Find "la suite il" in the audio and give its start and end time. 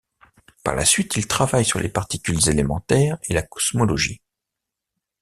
0.73-1.27